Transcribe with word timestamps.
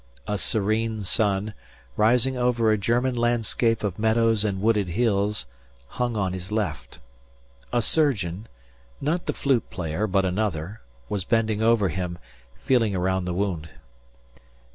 A 0.25 0.39
serene 0.39 1.01
sun, 1.01 1.53
rising 1.95 2.35
over 2.35 2.71
a 2.71 2.77
German 2.79 3.13
landscape 3.15 3.83
of 3.83 3.99
meadows 3.99 4.43
and 4.43 4.59
wooded 4.59 4.87
hills, 4.87 5.45
hung 5.89 6.17
on 6.17 6.33
his 6.33 6.51
left. 6.51 6.97
A 7.71 7.83
surgeon 7.83 8.47
not 8.99 9.27
the 9.27 9.33
flute 9.33 9.69
player 9.69 10.07
but 10.07 10.25
another 10.25 10.81
was 11.07 11.23
bending 11.23 11.61
over 11.61 11.89
him, 11.89 12.17
feeling 12.65 12.95
around 12.95 13.25
the 13.25 13.33
wound. 13.35 13.69